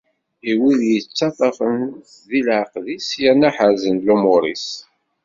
I 0.49 0.53
wid 0.61 0.81
yettaṭṭafen 0.91 1.79
di 2.29 2.41
leɛqed-is 2.47 3.09
yerna 3.21 3.49
ḥerrzen 3.57 3.97
lumuṛ-is. 4.05 4.67